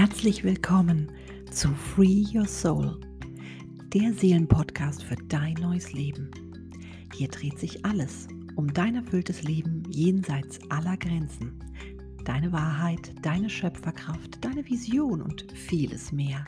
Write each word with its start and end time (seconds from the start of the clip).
Herzlich 0.00 0.44
willkommen 0.44 1.10
zu 1.50 1.74
Free 1.74 2.24
Your 2.32 2.46
Soul, 2.46 3.00
der 3.92 4.12
Seelenpodcast 4.12 5.02
für 5.02 5.16
dein 5.26 5.54
neues 5.54 5.92
Leben. 5.92 6.30
Hier 7.16 7.26
dreht 7.26 7.58
sich 7.58 7.84
alles 7.84 8.28
um 8.54 8.72
dein 8.72 8.94
erfülltes 8.94 9.42
Leben 9.42 9.82
jenseits 9.90 10.60
aller 10.70 10.96
Grenzen, 10.98 11.58
deine 12.24 12.52
Wahrheit, 12.52 13.12
deine 13.22 13.50
Schöpferkraft, 13.50 14.38
deine 14.40 14.64
Vision 14.70 15.20
und 15.20 15.50
vieles 15.52 16.12
mehr. 16.12 16.44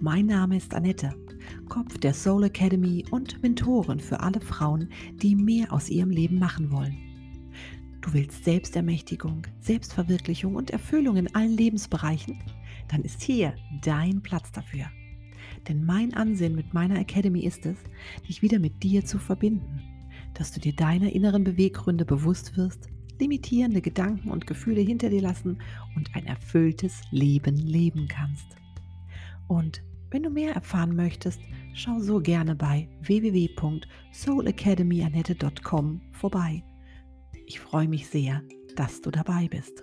Mein 0.00 0.26
Name 0.26 0.56
ist 0.56 0.74
Annette, 0.74 1.14
Kopf 1.68 1.98
der 1.98 2.14
Soul 2.14 2.42
Academy 2.42 3.04
und 3.12 3.40
Mentorin 3.44 4.00
für 4.00 4.18
alle 4.18 4.40
Frauen, 4.40 4.88
die 5.12 5.36
mehr 5.36 5.72
aus 5.72 5.88
ihrem 5.88 6.10
Leben 6.10 6.40
machen 6.40 6.72
wollen. 6.72 6.96
Du 8.00 8.12
willst 8.12 8.44
Selbstermächtigung, 8.44 9.42
Selbstverwirklichung 9.60 10.56
und 10.56 10.70
Erfüllung 10.70 11.16
in 11.16 11.32
allen 11.32 11.56
Lebensbereichen? 11.56 12.38
Dann 12.88 13.02
ist 13.02 13.22
hier 13.22 13.54
dein 13.82 14.22
Platz 14.22 14.52
dafür. 14.52 14.86
Denn 15.68 15.84
mein 15.84 16.14
Ansinn 16.14 16.54
mit 16.54 16.72
meiner 16.74 16.98
Academy 16.98 17.40
ist 17.40 17.66
es, 17.66 17.76
dich 18.28 18.42
wieder 18.42 18.58
mit 18.58 18.82
dir 18.82 19.04
zu 19.04 19.18
verbinden, 19.18 19.82
dass 20.34 20.52
du 20.52 20.60
dir 20.60 20.74
deiner 20.74 21.12
inneren 21.12 21.44
Beweggründe 21.44 22.04
bewusst 22.04 22.56
wirst, 22.56 22.88
limitierende 23.18 23.80
Gedanken 23.80 24.30
und 24.30 24.46
Gefühle 24.46 24.80
hinter 24.80 25.10
dir 25.10 25.22
lassen 25.22 25.58
und 25.96 26.14
ein 26.14 26.26
erfülltes 26.26 27.00
Leben 27.10 27.56
leben 27.56 28.06
kannst. 28.08 28.46
Und 29.48 29.82
wenn 30.10 30.22
du 30.22 30.30
mehr 30.30 30.54
erfahren 30.54 30.94
möchtest, 30.94 31.40
schau 31.74 31.98
so 31.98 32.20
gerne 32.20 32.54
bei 32.54 32.88
www.soulacademyanette.com 33.02 36.00
vorbei. 36.12 36.62
Ich 37.46 37.58
freue 37.60 37.88
mich 37.88 38.08
sehr, 38.08 38.42
dass 38.76 39.00
du 39.00 39.10
dabei 39.10 39.48
bist. 39.48 39.82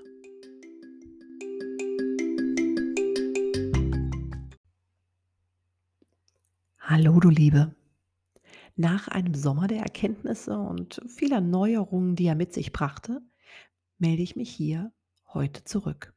Hallo 6.86 7.18
du 7.22 7.30
Liebe. 7.30 7.74
Nach 8.76 9.08
einem 9.08 9.36
Sommer 9.36 9.68
der 9.68 9.80
Erkenntnisse 9.80 10.58
und 10.58 11.00
vieler 11.08 11.40
Neuerungen, 11.40 12.18
die 12.18 12.26
er 12.26 12.36
mit 12.36 12.52
sich 12.52 12.74
brachte, 12.74 13.22
melde 14.00 14.22
ich 14.22 14.36
mich 14.36 14.50
hier 14.50 14.92
heute 15.34 15.64
zurück. 15.64 16.14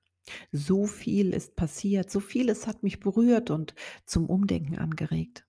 So 0.51 0.87
viel 0.87 1.33
ist 1.33 1.55
passiert, 1.55 2.11
so 2.11 2.19
vieles 2.19 2.67
hat 2.67 2.83
mich 2.83 2.99
berührt 2.99 3.51
und 3.51 3.77
zum 4.07 4.29
Umdenken 4.29 4.77
angeregt. 4.77 5.47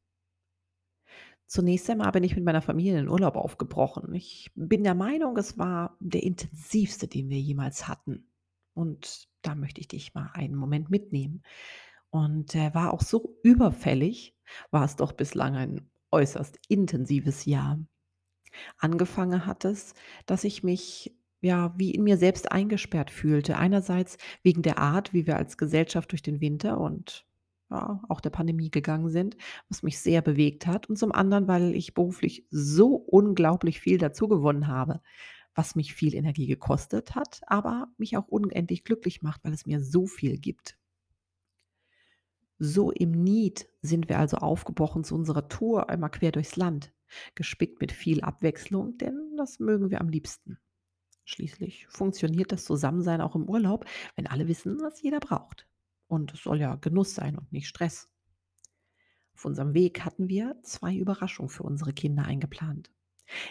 Zunächst 1.47 1.89
einmal 1.89 2.11
bin 2.11 2.23
ich 2.23 2.35
mit 2.35 2.45
meiner 2.45 2.61
Familie 2.61 2.99
in 2.99 3.09
Urlaub 3.09 3.37
aufgebrochen. 3.37 4.13
Ich 4.13 4.51
bin 4.53 4.83
der 4.83 4.93
Meinung, 4.93 5.35
es 5.37 5.57
war 5.57 5.97
der 5.99 6.21
intensivste, 6.21 7.07
den 7.07 7.27
wir 7.29 7.39
jemals 7.39 7.87
hatten. 7.87 8.29
Und 8.75 9.29
da 9.41 9.55
möchte 9.55 9.81
ich 9.81 9.87
dich 9.87 10.13
mal 10.13 10.29
einen 10.35 10.53
Moment 10.53 10.91
mitnehmen. 10.91 11.41
Und 12.09 12.55
er 12.55 12.73
war 12.73 12.93
auch 12.93 13.01
so 13.01 13.37
überfällig, 13.43 14.35
war 14.71 14.85
es 14.85 14.95
doch 14.95 15.11
bislang 15.11 15.55
ein 15.55 15.89
äußerst 16.11 16.57
intensives 16.69 17.45
Jahr. 17.45 17.79
Angefangen 18.77 19.45
hat 19.45 19.65
es, 19.65 19.93
dass 20.25 20.43
ich 20.43 20.63
mich 20.63 21.15
ja 21.41 21.73
wie 21.77 21.91
in 21.91 22.03
mir 22.03 22.17
selbst 22.17 22.51
eingesperrt 22.51 23.11
fühlte. 23.11 23.57
Einerseits 23.57 24.17
wegen 24.41 24.61
der 24.61 24.79
Art, 24.79 25.13
wie 25.13 25.27
wir 25.27 25.37
als 25.37 25.57
Gesellschaft 25.57 26.11
durch 26.11 26.23
den 26.23 26.41
Winter 26.41 26.79
und 26.79 27.25
ja, 27.69 28.01
auch 28.07 28.21
der 28.21 28.29
Pandemie 28.29 28.71
gegangen 28.71 29.09
sind, 29.09 29.35
was 29.69 29.83
mich 29.83 29.99
sehr 29.99 30.21
bewegt 30.21 30.67
hat. 30.67 30.89
Und 30.89 30.97
zum 30.97 31.11
anderen, 31.11 31.47
weil 31.47 31.75
ich 31.75 31.93
beruflich 31.93 32.45
so 32.49 32.95
unglaublich 32.95 33.79
viel 33.79 33.97
dazugewonnen 33.97 34.67
habe, 34.67 35.01
was 35.53 35.75
mich 35.75 35.93
viel 35.93 36.15
Energie 36.15 36.47
gekostet 36.47 37.15
hat, 37.15 37.41
aber 37.47 37.87
mich 37.97 38.15
auch 38.15 38.27
unendlich 38.27 38.83
glücklich 38.83 39.21
macht, 39.21 39.43
weil 39.43 39.53
es 39.53 39.65
mir 39.65 39.83
so 39.83 40.05
viel 40.05 40.37
gibt. 40.37 40.77
So 42.59 42.91
im 42.91 43.11
Need 43.11 43.69
sind 43.81 44.09
wir 44.09 44.17
also 44.19 44.37
aufgebrochen 44.37 45.03
zu 45.03 45.15
unserer 45.15 45.47
Tour 45.47 45.89
einmal 45.89 46.09
quer 46.09 46.31
durchs 46.31 46.55
Land, 46.55 46.91
gespickt 47.35 47.79
mit 47.81 47.91
viel 47.91 48.21
Abwechslung, 48.21 48.97
denn 48.97 49.35
das 49.37 49.59
mögen 49.59 49.91
wir 49.91 50.01
am 50.01 50.09
liebsten. 50.09 50.57
Schließlich 51.23 51.87
funktioniert 51.87 52.51
das 52.51 52.63
Zusammensein 52.63 53.21
auch 53.21 53.35
im 53.35 53.47
Urlaub, 53.47 53.85
wenn 54.15 54.27
alle 54.27 54.47
wissen, 54.47 54.79
was 54.81 55.01
jeder 55.01 55.19
braucht. 55.19 55.67
Und 56.07 56.33
es 56.33 56.41
soll 56.41 56.59
ja 56.59 56.75
Genuss 56.75 57.15
sein 57.15 57.37
und 57.37 57.51
nicht 57.51 57.67
Stress. 57.67 58.09
Auf 59.35 59.45
unserem 59.45 59.73
Weg 59.73 60.03
hatten 60.03 60.29
wir 60.29 60.55
zwei 60.63 60.95
Überraschungen 60.95 61.49
für 61.49 61.63
unsere 61.63 61.93
Kinder 61.93 62.23
eingeplant. 62.23 62.91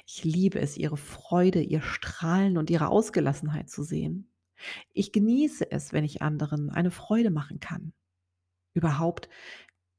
Ich 0.06 0.25
liebe 0.25 0.59
es, 0.59 0.77
ihre 0.77 0.97
Freude, 0.97 1.61
ihr 1.61 1.83
Strahlen 1.83 2.56
und 2.56 2.71
ihre 2.71 2.89
Ausgelassenheit 2.89 3.69
zu 3.69 3.83
sehen. 3.83 4.33
Ich 4.95 5.12
genieße 5.12 5.71
es, 5.71 5.93
wenn 5.93 6.05
ich 6.05 6.22
anderen 6.22 6.71
eine 6.71 6.91
Freude 6.91 7.31
machen 7.31 7.61
kann. 7.61 7.93
Überhaupt 8.77 9.31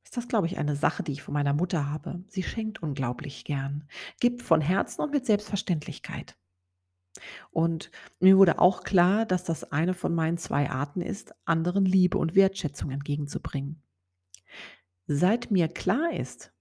ist 0.04 0.16
das, 0.16 0.28
glaube 0.28 0.46
ich, 0.46 0.60
eine 0.60 0.76
Sache, 0.76 1.02
die 1.02 1.12
ich 1.12 1.24
von 1.24 1.34
meiner 1.34 1.54
Mutter 1.54 1.90
habe. 1.90 2.24
Sie 2.28 2.44
schenkt 2.44 2.84
unglaublich 2.84 3.44
gern, 3.44 3.90
gibt 4.20 4.44
von 4.44 4.62
Herzen 4.62 5.02
und 5.02 5.12
mit 5.12 5.26
Selbstverständlichkeit. 5.26 6.38
Und 7.50 7.90
mir 8.20 8.38
wurde 8.38 8.60
auch 8.60 8.84
klar, 8.84 9.26
dass 9.26 9.44
das 9.44 9.72
eine 9.72 9.96
von 9.96 10.14
meinen 10.14 10.38
zwei 10.38 10.70
Arten 10.70 11.02
ist, 11.02 11.34
anderen 11.46 11.86
Liebe 11.86 12.20
und 12.20 12.36
Wertschätzung 12.36 12.92
entgegenzubringen. 12.92 13.82
Seit 15.08 15.50
mir 15.50 15.70
klar 15.70 16.14
ist, 16.14 16.54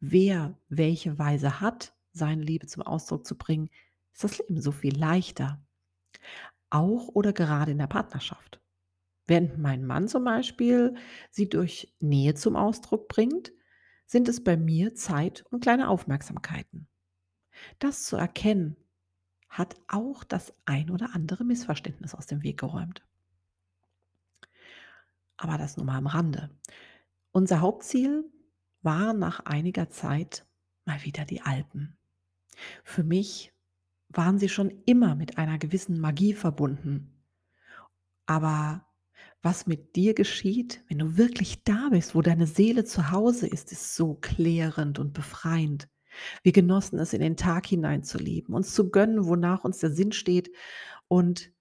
wer 0.00 0.58
welche 0.68 1.20
Weise 1.20 1.60
hat, 1.60 1.94
seine 2.10 2.42
Liebe 2.42 2.66
zum 2.66 2.82
Ausdruck 2.82 3.24
zu 3.24 3.38
bringen, 3.38 3.70
ist 4.12 4.24
das 4.24 4.38
Leben 4.38 4.60
so 4.60 4.72
viel 4.72 4.98
leichter. 4.98 5.62
Auch 6.68 7.06
oder 7.06 7.32
gerade 7.32 7.70
in 7.70 7.78
der 7.78 7.86
Partnerschaft. 7.86 8.60
Während 9.30 9.58
mein 9.58 9.84
Mann 9.84 10.08
zum 10.08 10.24
Beispiel 10.24 10.96
sie 11.30 11.48
durch 11.48 11.94
Nähe 12.00 12.34
zum 12.34 12.56
Ausdruck 12.56 13.06
bringt, 13.06 13.52
sind 14.04 14.28
es 14.28 14.42
bei 14.42 14.56
mir 14.56 14.96
Zeit 14.96 15.44
und 15.50 15.60
kleine 15.62 15.88
Aufmerksamkeiten. 15.88 16.88
Das 17.78 18.02
zu 18.02 18.16
erkennen 18.16 18.76
hat 19.48 19.76
auch 19.86 20.24
das 20.24 20.52
ein 20.64 20.90
oder 20.90 21.14
andere 21.14 21.44
Missverständnis 21.44 22.12
aus 22.12 22.26
dem 22.26 22.42
Weg 22.42 22.58
geräumt. 22.58 23.06
Aber 25.36 25.58
das 25.58 25.76
nur 25.76 25.86
mal 25.86 25.98
am 25.98 26.08
Rande. 26.08 26.50
Unser 27.30 27.60
Hauptziel 27.60 28.24
war 28.82 29.12
nach 29.12 29.46
einiger 29.46 29.90
Zeit 29.90 30.44
mal 30.84 31.04
wieder 31.04 31.24
die 31.24 31.42
Alpen. 31.42 31.96
Für 32.82 33.04
mich 33.04 33.52
waren 34.08 34.40
sie 34.40 34.48
schon 34.48 34.82
immer 34.86 35.14
mit 35.14 35.38
einer 35.38 35.58
gewissen 35.58 36.00
Magie 36.00 36.34
verbunden. 36.34 37.14
Aber 38.26 38.89
was 39.42 39.66
mit 39.66 39.96
dir 39.96 40.14
geschieht, 40.14 40.84
wenn 40.88 40.98
du 40.98 41.16
wirklich 41.16 41.64
da 41.64 41.88
bist, 41.90 42.14
wo 42.14 42.20
deine 42.20 42.46
Seele 42.46 42.84
zu 42.84 43.10
Hause 43.10 43.46
ist, 43.46 43.72
ist 43.72 43.96
so 43.96 44.14
klärend 44.14 44.98
und 44.98 45.12
befreiend. 45.12 45.88
Wir 46.42 46.52
genossen 46.52 46.98
es, 46.98 47.12
in 47.12 47.20
den 47.20 47.36
Tag 47.36 47.66
hineinzuleben, 47.66 48.54
uns 48.54 48.74
zu 48.74 48.90
gönnen, 48.90 49.26
wonach 49.26 49.64
uns 49.64 49.78
der 49.78 49.90
Sinn 49.90 50.12
steht 50.12 50.50
und 51.08 51.52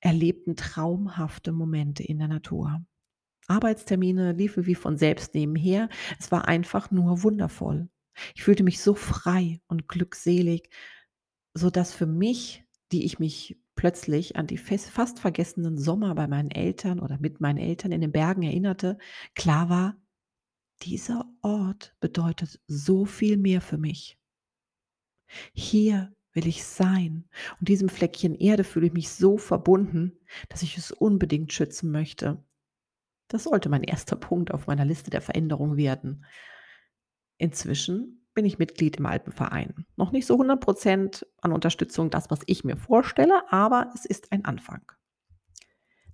erlebten 0.00 0.56
traumhafte 0.56 1.52
Momente 1.52 2.02
in 2.02 2.18
der 2.18 2.28
Natur. 2.28 2.80
Arbeitstermine 3.48 4.32
liefen 4.32 4.66
wie 4.66 4.74
von 4.74 4.96
selbst 4.96 5.34
nebenher. 5.34 5.88
Es 6.18 6.32
war 6.32 6.48
einfach 6.48 6.90
nur 6.90 7.22
wundervoll. 7.22 7.88
Ich 8.34 8.42
fühlte 8.42 8.64
mich 8.64 8.80
so 8.80 8.94
frei 8.94 9.60
und 9.68 9.88
glückselig, 9.88 10.70
so 11.54 11.70
dass 11.70 11.92
für 11.92 12.06
mich, 12.06 12.65
die 12.96 13.04
ich 13.04 13.18
mich 13.18 13.60
plötzlich 13.74 14.36
an 14.36 14.46
die 14.46 14.56
fast 14.56 15.18
vergessenen 15.18 15.76
Sommer 15.76 16.14
bei 16.14 16.26
meinen 16.26 16.50
Eltern 16.50 16.98
oder 16.98 17.18
mit 17.18 17.42
meinen 17.42 17.58
Eltern 17.58 17.92
in 17.92 18.00
den 18.00 18.10
Bergen 18.10 18.42
erinnerte, 18.42 18.96
klar 19.34 19.68
war, 19.68 20.00
dieser 20.80 21.30
Ort 21.42 21.94
bedeutet 22.00 22.58
so 22.66 23.04
viel 23.04 23.36
mehr 23.36 23.60
für 23.60 23.76
mich. 23.76 24.18
Hier 25.52 26.16
will 26.32 26.46
ich 26.46 26.64
sein 26.64 27.28
und 27.60 27.68
diesem 27.68 27.90
Fleckchen 27.90 28.34
Erde 28.34 28.64
fühle 28.64 28.86
ich 28.86 28.94
mich 28.94 29.10
so 29.10 29.36
verbunden, 29.36 30.18
dass 30.48 30.62
ich 30.62 30.78
es 30.78 30.90
unbedingt 30.90 31.52
schützen 31.52 31.90
möchte. 31.90 32.42
Das 33.28 33.44
sollte 33.44 33.68
mein 33.68 33.82
erster 33.82 34.16
Punkt 34.16 34.54
auf 34.54 34.68
meiner 34.68 34.86
Liste 34.86 35.10
der 35.10 35.20
Veränderung 35.20 35.76
werden. 35.76 36.24
Inzwischen 37.36 38.25
bin 38.36 38.44
ich 38.44 38.58
Mitglied 38.58 38.98
im 38.98 39.06
Alpenverein. 39.06 39.86
Noch 39.96 40.12
nicht 40.12 40.26
so 40.26 40.34
100 40.34 40.60
Prozent 40.60 41.26
an 41.40 41.52
Unterstützung 41.52 42.10
das, 42.10 42.30
was 42.30 42.40
ich 42.46 42.64
mir 42.64 42.76
vorstelle, 42.76 43.50
aber 43.50 43.90
es 43.94 44.04
ist 44.04 44.30
ein 44.30 44.44
Anfang. 44.44 44.92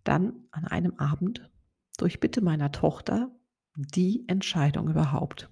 Dann 0.04 0.46
an 0.52 0.64
einem 0.64 0.94
Abend 0.94 1.50
durch 1.98 2.20
Bitte 2.20 2.40
meiner 2.40 2.70
Tochter 2.70 3.30
die 3.74 4.24
Entscheidung 4.28 4.88
überhaupt. 4.88 5.50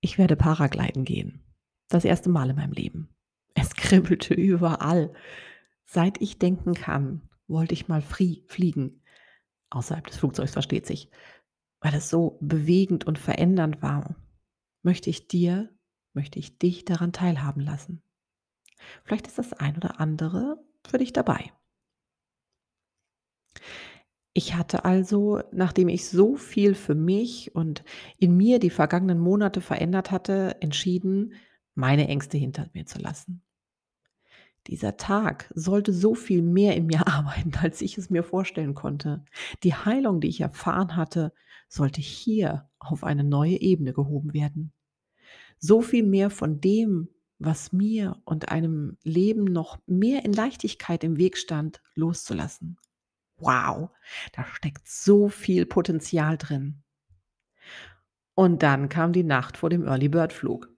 Ich 0.00 0.16
werde 0.16 0.36
Paragliden 0.36 1.04
gehen. 1.04 1.44
Das 1.88 2.04
erste 2.04 2.30
Mal 2.30 2.50
in 2.50 2.56
meinem 2.56 2.72
Leben. 2.72 3.14
Es 3.54 3.74
kribbelte 3.74 4.32
überall. 4.32 5.12
Seit 5.84 6.20
ich 6.22 6.38
denken 6.38 6.72
kann, 6.72 7.28
wollte 7.46 7.74
ich 7.74 7.88
mal 7.88 8.00
fliegen. 8.00 9.02
Außerhalb 9.68 10.06
des 10.06 10.16
Flugzeugs 10.16 10.52
versteht 10.52 10.86
sich. 10.86 11.10
Weil 11.80 11.94
es 11.94 12.08
so 12.08 12.38
bewegend 12.40 13.06
und 13.06 13.18
verändernd 13.18 13.82
war, 13.82 14.16
möchte 14.86 15.10
ich 15.10 15.26
dir, 15.26 15.68
möchte 16.14 16.38
ich 16.38 16.58
dich 16.58 16.84
daran 16.84 17.12
teilhaben 17.12 17.60
lassen. 17.60 18.02
Vielleicht 19.02 19.26
ist 19.26 19.36
das 19.36 19.52
ein 19.52 19.76
oder 19.76 20.00
andere 20.00 20.64
für 20.86 20.98
dich 20.98 21.12
dabei. 21.12 21.52
Ich 24.32 24.54
hatte 24.54 24.84
also, 24.84 25.42
nachdem 25.50 25.88
ich 25.88 26.08
so 26.08 26.36
viel 26.36 26.74
für 26.74 26.94
mich 26.94 27.52
und 27.54 27.82
in 28.18 28.36
mir 28.36 28.60
die 28.60 28.70
vergangenen 28.70 29.18
Monate 29.18 29.60
verändert 29.60 30.12
hatte, 30.12 30.56
entschieden, 30.60 31.34
meine 31.74 32.06
Ängste 32.06 32.38
hinter 32.38 32.70
mir 32.72 32.86
zu 32.86 33.00
lassen. 33.00 33.42
Dieser 34.68 34.96
Tag 34.96 35.50
sollte 35.52 35.92
so 35.92 36.14
viel 36.14 36.42
mehr 36.42 36.76
in 36.76 36.86
mir 36.86 37.06
arbeiten, 37.08 37.54
als 37.60 37.80
ich 37.80 37.98
es 37.98 38.08
mir 38.08 38.22
vorstellen 38.22 38.74
konnte. 38.74 39.24
Die 39.64 39.74
Heilung, 39.74 40.20
die 40.20 40.28
ich 40.28 40.42
erfahren 40.42 40.94
hatte, 40.94 41.32
sollte 41.68 42.00
hier 42.00 42.70
auf 42.78 43.02
eine 43.02 43.24
neue 43.24 43.60
Ebene 43.60 43.92
gehoben 43.92 44.32
werden. 44.32 44.72
So 45.58 45.82
viel 45.82 46.04
mehr 46.04 46.30
von 46.30 46.60
dem, 46.60 47.08
was 47.38 47.72
mir 47.72 48.20
und 48.24 48.50
einem 48.50 48.96
Leben 49.02 49.44
noch 49.44 49.78
mehr 49.86 50.24
in 50.24 50.32
Leichtigkeit 50.32 51.04
im 51.04 51.18
Weg 51.18 51.36
stand, 51.36 51.82
loszulassen. 51.94 52.78
Wow, 53.38 53.90
da 54.32 54.44
steckt 54.44 54.88
so 54.88 55.28
viel 55.28 55.66
Potenzial 55.66 56.38
drin. 56.38 56.82
Und 58.34 58.62
dann 58.62 58.88
kam 58.88 59.12
die 59.12 59.24
Nacht 59.24 59.56
vor 59.56 59.70
dem 59.70 59.86
Early 59.86 60.08
Bird 60.08 60.32
Flug. 60.32 60.70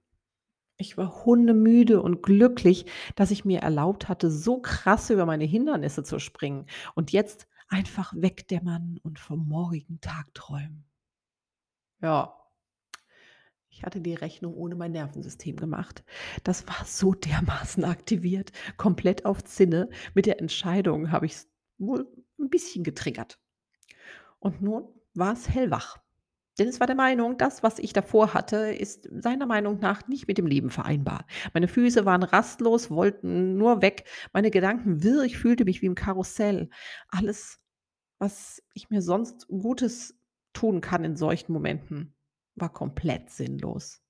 Ich 0.76 0.96
war 0.96 1.24
hundemüde 1.24 2.00
und 2.00 2.22
glücklich, 2.22 2.86
dass 3.16 3.32
ich 3.32 3.44
mir 3.44 3.60
erlaubt 3.60 4.08
hatte, 4.08 4.30
so 4.30 4.60
krass 4.60 5.10
über 5.10 5.26
meine 5.26 5.44
Hindernisse 5.44 6.04
zu 6.04 6.20
springen 6.20 6.66
und 6.94 7.10
jetzt 7.10 7.48
einfach 7.68 8.12
wegdämmern 8.16 8.98
und 9.02 9.18
vom 9.18 9.46
morgigen 9.48 10.00
Tag 10.00 10.32
träumen. 10.34 10.84
Ja, 12.00 12.32
ich 13.78 13.84
hatte 13.84 14.00
die 14.00 14.14
Rechnung 14.14 14.54
ohne 14.54 14.74
mein 14.74 14.90
Nervensystem 14.90 15.54
gemacht. 15.54 16.02
Das 16.42 16.66
war 16.66 16.84
so 16.84 17.14
dermaßen 17.14 17.84
aktiviert, 17.84 18.50
komplett 18.76 19.24
auf 19.24 19.44
Zinne. 19.44 19.88
Mit 20.14 20.26
der 20.26 20.40
Entscheidung 20.40 21.12
habe 21.12 21.26
ich's 21.26 21.48
wohl 21.78 22.12
ein 22.40 22.50
bisschen 22.50 22.82
getriggert. 22.82 23.38
Und 24.40 24.62
nun 24.62 24.88
war 25.14 25.32
es 25.32 25.48
hellwach. 25.48 25.98
Denn 26.58 26.66
es 26.66 26.80
war 26.80 26.88
der 26.88 26.96
Meinung, 26.96 27.38
das, 27.38 27.62
was 27.62 27.78
ich 27.78 27.92
davor 27.92 28.34
hatte, 28.34 28.56
ist 28.72 29.08
seiner 29.12 29.46
Meinung 29.46 29.78
nach 29.78 30.08
nicht 30.08 30.26
mit 30.26 30.38
dem 30.38 30.46
Leben 30.48 30.70
vereinbar. 30.70 31.24
Meine 31.54 31.68
Füße 31.68 32.04
waren 32.04 32.24
rastlos, 32.24 32.90
wollten 32.90 33.56
nur 33.56 33.80
weg, 33.80 34.06
meine 34.32 34.50
Gedanken 34.50 35.04
wirr, 35.04 35.22
ich 35.22 35.38
fühlte 35.38 35.64
mich 35.64 35.82
wie 35.82 35.86
im 35.86 35.94
Karussell. 35.94 36.68
Alles, 37.06 37.60
was 38.18 38.60
ich 38.74 38.90
mir 38.90 39.02
sonst 39.02 39.46
Gutes 39.46 40.18
tun 40.52 40.80
kann 40.80 41.04
in 41.04 41.14
solchen 41.14 41.52
Momenten, 41.52 42.17
war 42.60 42.72
komplett 42.72 43.30
sinnlos. 43.30 44.02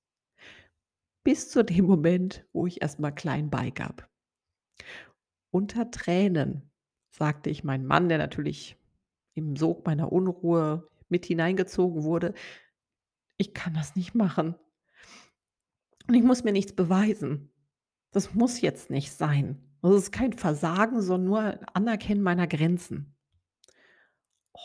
Bis 1.24 1.50
zu 1.50 1.64
dem 1.64 1.84
Moment, 1.84 2.46
wo 2.52 2.66
ich 2.66 2.80
erst 2.82 3.00
mal 3.00 3.10
klein 3.10 3.50
beigab. 3.50 4.08
Unter 5.50 5.90
Tränen 5.90 6.70
sagte 7.10 7.50
ich 7.50 7.64
meinem 7.64 7.86
Mann, 7.86 8.08
der 8.08 8.18
natürlich 8.18 8.76
im 9.34 9.56
Sog 9.56 9.86
meiner 9.86 10.12
Unruhe 10.12 10.88
mit 11.08 11.26
hineingezogen 11.26 12.02
wurde: 12.02 12.34
„Ich 13.36 13.54
kann 13.54 13.74
das 13.74 13.96
nicht 13.96 14.14
machen. 14.14 14.54
Und 16.06 16.14
ich 16.14 16.22
muss 16.22 16.44
mir 16.44 16.52
nichts 16.52 16.74
beweisen. 16.74 17.52
Das 18.12 18.34
muss 18.34 18.60
jetzt 18.60 18.90
nicht 18.90 19.12
sein. 19.12 19.62
Das 19.82 19.94
ist 19.94 20.12
kein 20.12 20.32
Versagen, 20.32 21.02
sondern 21.02 21.28
nur 21.28 21.76
Anerkennen 21.76 22.22
meiner 22.22 22.46
Grenzen.“ 22.46 23.14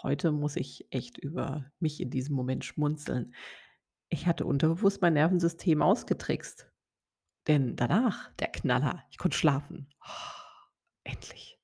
Heute 0.02 0.32
muss 0.32 0.56
ich 0.56 0.88
echt 0.92 1.18
über 1.18 1.72
mich 1.80 2.02
in 2.02 2.10
diesem 2.10 2.36
Moment 2.36 2.66
schmunzeln. 2.66 3.36
Ich 4.14 4.28
hatte 4.28 4.46
unterbewusst 4.46 5.02
mein 5.02 5.14
Nervensystem 5.14 5.82
ausgetrickst. 5.82 6.72
Denn 7.48 7.76
danach, 7.76 8.32
der 8.34 8.50
Knaller, 8.50 9.04
ich 9.10 9.18
konnte 9.18 9.36
schlafen. 9.36 9.90
Endlich. 11.04 11.60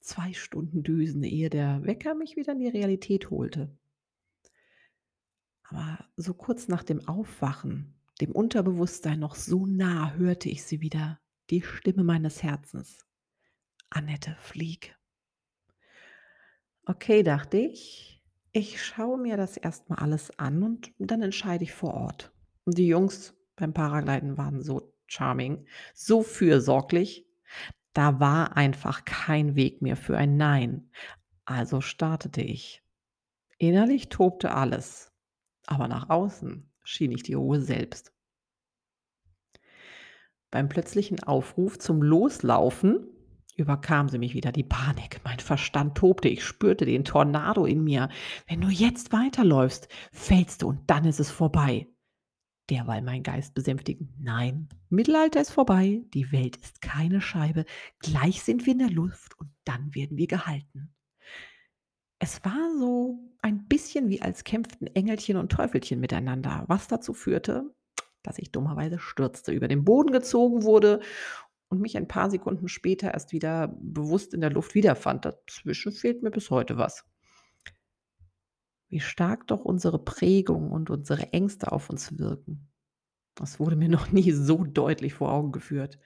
2 0.00 0.34
Stunden 0.34 0.82
Düsen, 0.82 1.22
ehe 1.24 1.48
der 1.48 1.82
Wecker 1.82 2.14
mich 2.14 2.36
wieder 2.36 2.52
in 2.52 2.58
die 2.58 2.68
Realität 2.68 3.30
holte. 3.30 3.74
Aber 5.62 6.06
so 6.16 6.34
kurz 6.34 6.68
nach 6.68 6.82
dem 6.82 7.08
Aufwachen, 7.08 7.98
dem 8.20 8.32
Unterbewusstsein 8.32 9.18
noch 9.18 9.34
so 9.34 9.64
nah, 9.64 10.12
hörte 10.12 10.50
ich 10.50 10.64
sie 10.64 10.82
wieder, 10.82 11.18
die 11.48 11.62
Stimme 11.62 12.04
meines 12.04 12.42
Herzens. 12.42 13.06
Annette, 13.88 14.36
flieg. 14.38 14.98
Okay, 16.84 17.22
dachte 17.22 17.56
ich, 17.56 18.13
ich 18.54 18.80
schaue 18.80 19.18
mir 19.18 19.36
das 19.36 19.56
erst 19.56 19.90
mal 19.90 19.98
alles 19.98 20.38
an 20.38 20.62
und 20.62 20.92
dann 20.98 21.20
entscheide 21.22 21.64
ich 21.64 21.74
vor 21.74 21.92
Ort. 21.92 22.32
Und 22.64 22.78
die 22.78 22.86
Jungs 22.86 23.34
beim 23.56 23.74
Paragliden 23.74 24.38
waren 24.38 24.62
so 24.62 24.94
charming, 25.08 25.66
so 25.92 26.22
fürsorglich. 26.22 27.26
Da 27.94 28.20
war 28.20 28.56
einfach 28.56 29.04
kein 29.04 29.56
Weg 29.56 29.82
mehr 29.82 29.96
für 29.96 30.16
ein 30.16 30.36
Nein. 30.36 30.88
Also 31.44 31.80
startete 31.80 32.42
ich. 32.42 32.82
Innerlich 33.58 34.08
tobte 34.08 34.52
alles, 34.52 35.12
aber 35.66 35.88
nach 35.88 36.08
außen 36.08 36.72
schien 36.84 37.10
ich 37.10 37.24
die 37.24 37.34
Ruhe 37.34 37.60
selbst. 37.60 38.12
Beim 40.52 40.68
plötzlichen 40.68 41.20
Aufruf 41.24 41.80
zum 41.80 42.02
Loslaufen 42.02 43.08
überkam 43.56 44.08
sie 44.08 44.18
mich 44.18 44.34
wieder 44.34 44.52
die 44.52 44.64
Panik. 44.64 45.20
Mein 45.24 45.38
Verstand 45.38 45.96
tobte, 45.96 46.28
ich 46.28 46.44
spürte 46.44 46.84
den 46.84 47.04
Tornado 47.04 47.66
in 47.66 47.84
mir. 47.84 48.08
Wenn 48.46 48.60
du 48.60 48.68
jetzt 48.68 49.12
weiterläufst, 49.12 49.88
fällst 50.12 50.62
du 50.62 50.68
und 50.68 50.90
dann 50.90 51.04
ist 51.04 51.20
es 51.20 51.30
vorbei. 51.30 51.88
Derweil 52.70 53.02
mein 53.02 53.22
Geist 53.22 53.54
besänftigend: 53.54 54.10
„Nein, 54.18 54.68
Mittelalter 54.88 55.40
ist 55.40 55.50
vorbei, 55.50 56.02
die 56.14 56.32
Welt 56.32 56.56
ist 56.56 56.80
keine 56.80 57.20
Scheibe, 57.20 57.64
gleich 58.00 58.42
sind 58.42 58.64
wir 58.64 58.72
in 58.72 58.78
der 58.78 58.90
Luft 58.90 59.38
und 59.38 59.50
dann 59.64 59.94
werden 59.94 60.16
wir 60.16 60.26
gehalten.“ 60.26 60.94
Es 62.18 62.42
war 62.44 62.70
so 62.78 63.18
ein 63.42 63.66
bisschen 63.68 64.08
wie 64.08 64.22
als 64.22 64.44
kämpften 64.44 64.86
Engelchen 64.86 65.36
und 65.36 65.52
Teufelchen 65.52 66.00
miteinander, 66.00 66.64
was 66.68 66.88
dazu 66.88 67.12
führte, 67.12 67.74
dass 68.22 68.38
ich 68.38 68.50
dummerweise 68.50 68.98
stürzte, 68.98 69.52
über 69.52 69.68
den 69.68 69.84
Boden 69.84 70.10
gezogen 70.10 70.62
wurde 70.62 71.00
und 71.68 71.80
mich 71.80 71.96
ein 71.96 72.08
paar 72.08 72.30
Sekunden 72.30 72.68
später 72.68 73.12
erst 73.12 73.32
wieder 73.32 73.68
bewusst 73.80 74.34
in 74.34 74.40
der 74.40 74.50
Luft 74.50 74.74
wiederfand. 74.74 75.24
Dazwischen 75.24 75.92
fehlt 75.92 76.22
mir 76.22 76.30
bis 76.30 76.50
heute 76.50 76.76
was. 76.76 77.04
Wie 78.88 79.00
stark 79.00 79.46
doch 79.48 79.64
unsere 79.64 79.98
Prägung 79.98 80.70
und 80.70 80.90
unsere 80.90 81.32
Ängste 81.32 81.72
auf 81.72 81.90
uns 81.90 82.18
wirken. 82.18 82.70
Das 83.34 83.58
wurde 83.58 83.76
mir 83.76 83.88
noch 83.90 84.10
nie 84.12 84.30
so 84.30 84.64
deutlich 84.64 85.14
vor 85.14 85.32
Augen 85.32 85.52
geführt. 85.52 85.98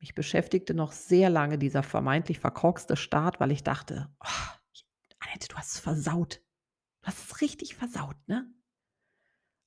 Mich 0.00 0.14
beschäftigte 0.14 0.74
noch 0.74 0.92
sehr 0.92 1.30
lange 1.30 1.58
dieser 1.58 1.82
vermeintlich 1.82 2.38
verkorkste 2.38 2.96
Start, 2.96 3.40
weil 3.40 3.50
ich 3.50 3.62
dachte: 3.62 4.14
„Oh, 4.20 4.78
Annette, 5.18 5.48
du 5.48 5.56
hast 5.56 5.74
es 5.74 5.80
versaut. 5.80 6.42
Du 7.02 7.08
hast 7.08 7.24
es 7.24 7.40
richtig 7.40 7.74
versaut, 7.74 8.16
ne?“ 8.26 8.46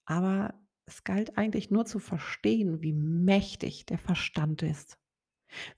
Aber 0.05 0.53
es 0.87 1.03
galt 1.03 1.37
eigentlich 1.37 1.69
nur 1.69 1.85
zu 1.85 1.99
verstehen, 1.99 2.81
wie 2.81 2.93
mächtig 2.93 3.85
der 3.85 3.97
Verstand 3.97 4.63
ist, 4.63 4.97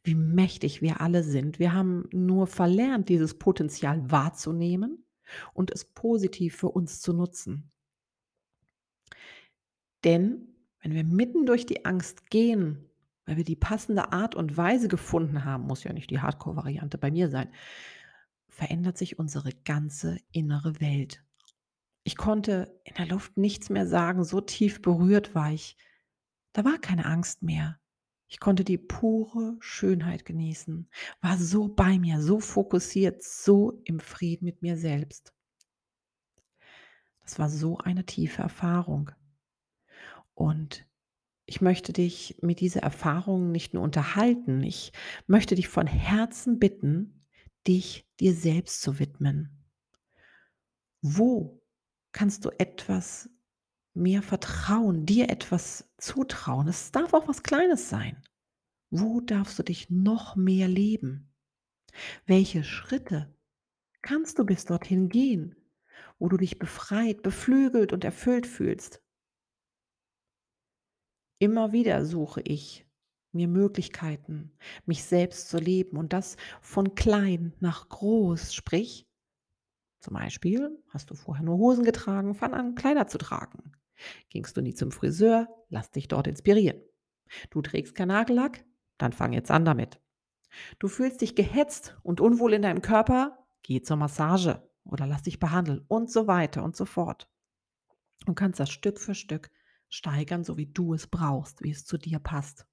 wie 0.03 0.15
mächtig 0.15 0.81
wir 0.81 1.01
alle 1.01 1.23
sind. 1.23 1.59
Wir 1.59 1.73
haben 1.73 2.07
nur 2.11 2.47
verlernt, 2.47 3.09
dieses 3.09 3.37
Potenzial 3.37 4.09
wahrzunehmen 4.11 5.03
und 5.53 5.71
es 5.71 5.83
positiv 5.83 6.55
für 6.55 6.69
uns 6.69 7.01
zu 7.01 7.13
nutzen. 7.13 7.71
Denn 10.03 10.47
wenn 10.81 10.93
wir 10.93 11.03
mitten 11.03 11.45
durch 11.45 11.65
die 11.65 11.85
Angst 11.85 12.29
gehen, 12.29 12.85
weil 13.25 13.37
wir 13.37 13.43
die 13.43 13.55
passende 13.55 14.11
Art 14.11 14.35
und 14.35 14.57
Weise 14.57 14.87
gefunden 14.87 15.43
haben, 15.43 15.63
muss 15.63 15.83
ja 15.83 15.91
nicht 15.91 16.09
die 16.11 16.19
Hardcore-Variante 16.19 16.97
bei 16.97 17.11
mir 17.11 17.29
sein, 17.29 17.51
verändert 18.47 18.97
sich 18.97 19.19
unsere 19.19 19.51
ganze 19.65 20.19
innere 20.31 20.79
Welt. 20.79 21.23
Ich 22.03 22.17
konnte 22.17 22.79
in 22.83 22.95
der 22.95 23.07
Luft 23.07 23.37
nichts 23.37 23.69
mehr 23.69 23.87
sagen, 23.87 24.23
so 24.23 24.41
tief 24.41 24.81
berührt 24.81 25.35
war 25.35 25.51
ich. 25.51 25.77
Da 26.53 26.65
war 26.65 26.77
keine 26.79 27.05
Angst 27.05 27.43
mehr. 27.43 27.79
Ich 28.27 28.39
konnte 28.39 28.63
die 28.63 28.77
pure 28.77 29.57
Schönheit 29.59 30.23
genießen, 30.23 30.87
war 31.19 31.37
so 31.37 31.67
bei 31.67 31.97
mir, 31.97 32.21
so 32.21 32.39
fokussiert, 32.39 33.23
so 33.23 33.81
im 33.85 33.99
Frieden 33.99 34.45
mit 34.45 34.61
mir 34.61 34.77
selbst. 34.77 35.33
Das 37.21 37.39
war 37.39 37.49
so 37.49 37.79
eine 37.79 38.05
tiefe 38.05 38.43
Erfahrung. 38.43 39.11
Und 40.35 40.87
ich 41.47 41.61
möchte 41.61 41.91
dich 41.91 42.37
mit 42.41 42.59
dieser 42.59 42.81
Erfahrung 42.81 43.51
nicht 43.51 43.73
nur 43.73 43.81
unterhalten, 43.81 44.63
ich 44.63 44.93
möchte 45.25 45.55
dich 45.55 45.67
von 45.67 45.87
Herzen 45.87 46.59
bitten, 46.59 47.25
dich 47.67 48.07
dir 48.19 48.35
selbst 48.35 48.81
zu 48.81 48.99
widmen. 48.99 49.65
Wo 51.01 51.58
kannst 52.19 52.43
du 52.43 52.49
etwas 52.57 53.29
mehr 53.93 54.21
vertrauen, 54.21 55.05
dir 55.05 55.29
etwas 55.29 55.89
zutrauen? 55.97 56.67
Es 56.67 56.91
darf 56.91 57.13
auch 57.13 57.29
was 57.29 57.43
Kleines 57.43 57.87
sein. 57.87 58.21
Wo 58.89 59.21
darfst 59.21 59.57
du 59.57 59.63
dich 59.63 59.89
noch 59.89 60.35
mehr 60.35 60.67
leben? 60.67 61.33
Welche 62.25 62.65
Schritte 62.65 63.33
kannst 64.01 64.37
du 64.37 64.43
bis 64.43 64.65
dorthin 64.65 65.07
gehen, 65.07 65.55
wo 66.17 66.27
du 66.27 66.35
dich 66.35 66.59
befreit, 66.59 67.21
beflügelt 67.21 67.93
und 67.93 68.03
erfüllt 68.03 68.47
fühlst? 68.47 69.01
Immer 71.39 71.71
wieder 71.71 72.03
suche 72.03 72.41
ich 72.41 72.85
mir 73.31 73.47
Möglichkeiten, 73.47 74.51
mich 74.85 75.05
selbst 75.05 75.47
zu 75.47 75.57
leben 75.57 75.95
und 75.95 76.11
das 76.11 76.35
von 76.59 76.95
klein 76.95 77.53
nach 77.61 77.87
groß, 77.87 78.53
sprich 78.53 79.08
Zum 79.99 80.13
Beispiel 80.13 80.81
hast 80.89 81.09
du 81.09 81.15
vorher 81.15 81.43
nur 81.43 81.57
Hosen 81.57 81.83
getragen, 81.83 82.33
fang 82.33 82.53
an, 82.53 82.75
Kleider 82.75 83.07
zu 83.07 83.17
tragen. 83.17 83.73
Gingst 84.29 84.55
du 84.55 84.61
nie 84.61 84.73
zum 84.73 84.91
Friseur, 84.91 85.47
lass 85.69 85.91
dich 85.91 86.07
dort 86.07 86.27
inspirieren. 86.27 86.81
Du 87.49 87.61
trägst 87.61 87.95
kein 87.95 88.07
Nagellack, 88.07 88.63
dann 88.97 89.13
fang 89.13 89.33
jetzt 89.33 89.51
an 89.51 89.65
damit. 89.65 89.99
Du 90.79 90.87
fühlst 90.87 91.21
dich 91.21 91.35
gehetzt 91.35 91.97
und 92.01 92.21
unwohl 92.21 92.53
in 92.53 92.61
deinem 92.61 92.81
Körper, 92.81 93.45
geh 93.61 93.81
zur 93.81 93.97
Massage 93.97 94.67
oder 94.83 95.05
lass 95.05 95.23
dich 95.23 95.39
behandeln 95.39 95.83
und 95.87 96.09
so 96.09 96.27
weiter 96.27 96.63
und 96.63 96.75
so 96.75 96.85
fort. 96.85 97.29
Du 98.25 98.33
kannst 98.33 98.59
das 98.59 98.69
Stück 98.69 98.99
für 98.99 99.15
Stück 99.15 99.51
steigern, 99.89 100.43
so 100.43 100.57
wie 100.57 100.67
du 100.67 100.93
es 100.93 101.07
brauchst, 101.07 101.63
wie 101.63 101.71
es 101.71 101.85
zu 101.85 101.97
dir 101.97 102.19
passt. 102.19 102.68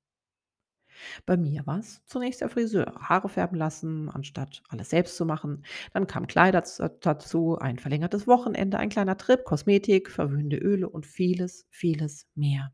Bei 1.24 1.36
mir 1.36 1.66
war 1.66 1.78
es 1.78 2.04
zunächst 2.06 2.40
der 2.40 2.48
Friseur. 2.48 2.94
Haare 3.00 3.28
färben 3.28 3.56
lassen, 3.56 4.08
anstatt 4.10 4.62
alles 4.68 4.90
selbst 4.90 5.16
zu 5.16 5.24
machen. 5.24 5.64
Dann 5.92 6.06
kamen 6.06 6.26
Kleider 6.26 6.62
dazu, 7.00 7.58
ein 7.58 7.78
verlängertes 7.78 8.26
Wochenende, 8.26 8.78
ein 8.78 8.88
kleiner 8.88 9.16
Trip, 9.16 9.44
Kosmetik, 9.44 10.10
verwöhnende 10.10 10.56
Öle 10.56 10.88
und 10.88 11.06
vieles, 11.06 11.66
vieles 11.70 12.26
mehr. 12.34 12.72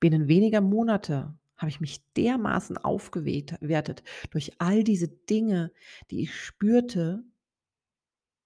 Binnen 0.00 0.28
weniger 0.28 0.60
Monate 0.60 1.36
habe 1.56 1.70
ich 1.70 1.80
mich 1.80 2.04
dermaßen 2.14 2.76
aufgewertet 2.78 4.02
durch 4.30 4.52
all 4.58 4.84
diese 4.84 5.08
Dinge, 5.08 5.72
die 6.10 6.22
ich 6.22 6.34
spürte, 6.34 7.24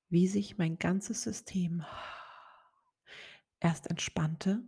wie 0.08 0.26
sich 0.26 0.58
mein 0.58 0.78
ganzes 0.78 1.22
System 1.22 1.84
erst 3.60 3.88
entspannte 3.88 4.62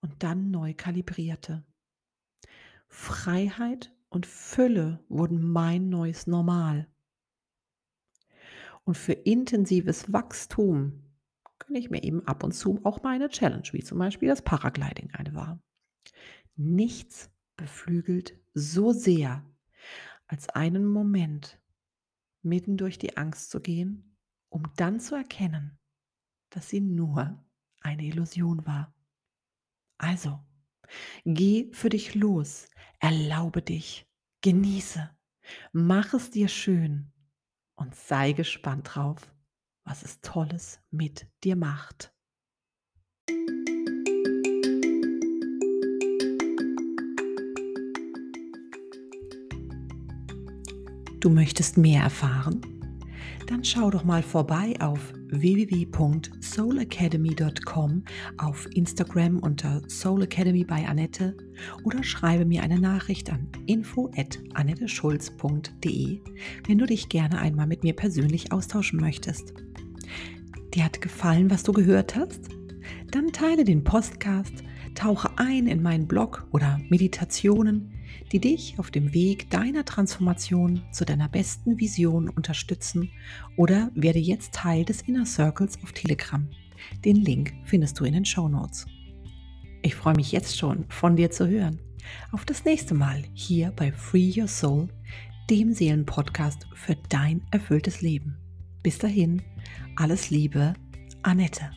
und 0.00 0.22
dann 0.22 0.50
neu 0.50 0.74
kalibrierte. 0.74 1.64
Freiheit 2.94 3.92
und 4.08 4.24
Fülle 4.24 5.04
wurden 5.08 5.42
mein 5.42 5.88
neues 5.88 6.28
Normal. 6.28 6.86
Und 8.84 8.96
für 8.96 9.12
intensives 9.12 10.12
Wachstum 10.12 11.02
gönne 11.58 11.80
ich 11.80 11.90
mir 11.90 12.04
eben 12.04 12.24
ab 12.26 12.44
und 12.44 12.52
zu 12.52 12.80
auch 12.84 13.02
meine 13.02 13.28
Challenge, 13.28 13.68
wie 13.72 13.82
zum 13.82 13.98
Beispiel 13.98 14.28
das 14.28 14.42
Paragliding 14.42 15.10
eine 15.12 15.34
war. 15.34 15.60
Nichts 16.54 17.30
beflügelt 17.56 18.38
so 18.54 18.92
sehr, 18.92 19.44
als 20.28 20.48
einen 20.50 20.86
Moment 20.86 21.60
mitten 22.42 22.76
durch 22.76 22.96
die 22.96 23.16
Angst 23.16 23.50
zu 23.50 23.60
gehen, 23.60 24.16
um 24.48 24.72
dann 24.76 25.00
zu 25.00 25.16
erkennen, 25.16 25.78
dass 26.48 26.68
sie 26.68 26.80
nur 26.80 27.44
eine 27.80 28.04
Illusion 28.04 28.64
war. 28.66 28.94
Also, 29.98 30.38
Geh 31.24 31.68
für 31.72 31.88
dich 31.88 32.14
los, 32.14 32.68
erlaube 33.00 33.62
dich, 33.62 34.06
genieße, 34.42 35.10
mach 35.72 36.14
es 36.14 36.30
dir 36.30 36.48
schön 36.48 37.12
und 37.76 37.94
sei 37.94 38.32
gespannt 38.32 38.90
drauf, 38.94 39.34
was 39.84 40.02
es 40.02 40.20
Tolles 40.20 40.80
mit 40.90 41.26
dir 41.42 41.56
macht. 41.56 42.12
Du 51.20 51.30
möchtest 51.30 51.78
mehr 51.78 52.02
erfahren? 52.02 52.73
Dann 53.46 53.62
schau 53.62 53.90
doch 53.90 54.04
mal 54.04 54.22
vorbei 54.22 54.74
auf 54.80 55.12
www.soulacademy.com, 55.28 58.02
auf 58.38 58.66
Instagram 58.74 59.38
unter 59.38 59.82
Soul 59.88 60.22
Academy 60.22 60.64
bei 60.64 60.88
Annette 60.88 61.36
oder 61.84 62.02
schreibe 62.02 62.46
mir 62.46 62.62
eine 62.62 62.80
Nachricht 62.80 63.30
an 63.30 63.46
info@annetteschulz.de, 63.66 66.20
wenn 66.66 66.78
du 66.78 66.86
dich 66.86 67.10
gerne 67.10 67.38
einmal 67.38 67.66
mit 67.66 67.82
mir 67.82 67.94
persönlich 67.94 68.50
austauschen 68.50 68.98
möchtest. 68.98 69.52
Dir 70.74 70.84
hat 70.84 71.02
gefallen, 71.02 71.50
was 71.50 71.64
du 71.64 71.72
gehört 71.72 72.16
hast? 72.16 72.48
Dann 73.10 73.30
teile 73.30 73.64
den 73.64 73.84
Podcast, 73.84 74.64
tauche 74.94 75.28
ein 75.36 75.66
in 75.66 75.82
meinen 75.82 76.08
Blog 76.08 76.48
oder 76.50 76.80
Meditationen 76.88 77.92
die 78.32 78.40
dich 78.40 78.78
auf 78.78 78.90
dem 78.90 79.14
Weg 79.14 79.50
deiner 79.50 79.84
Transformation 79.84 80.82
zu 80.92 81.04
deiner 81.04 81.28
besten 81.28 81.78
Vision 81.78 82.28
unterstützen 82.28 83.10
oder 83.56 83.90
werde 83.94 84.18
jetzt 84.18 84.54
Teil 84.54 84.84
des 84.84 85.02
Inner 85.02 85.26
Circles 85.26 85.78
auf 85.82 85.92
Telegram. 85.92 86.48
Den 87.04 87.16
Link 87.16 87.54
findest 87.64 87.98
du 88.00 88.04
in 88.04 88.14
den 88.14 88.24
Show 88.24 88.48
Notes. 88.48 88.86
Ich 89.82 89.94
freue 89.94 90.14
mich 90.14 90.32
jetzt 90.32 90.56
schon, 90.56 90.84
von 90.88 91.16
dir 91.16 91.30
zu 91.30 91.48
hören. 91.48 91.78
Auf 92.32 92.44
das 92.44 92.64
nächste 92.64 92.94
Mal 92.94 93.22
hier 93.34 93.72
bei 93.76 93.92
Free 93.92 94.32
Your 94.36 94.48
Soul, 94.48 94.88
dem 95.50 95.72
Seelenpodcast 95.72 96.66
für 96.74 96.96
dein 97.08 97.42
erfülltes 97.50 98.00
Leben. 98.00 98.38
Bis 98.82 98.98
dahin, 98.98 99.42
alles 99.96 100.30
Liebe, 100.30 100.74
Annette. 101.22 101.70